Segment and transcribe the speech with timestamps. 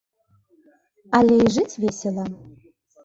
[1.19, 2.25] Але і жыць весела.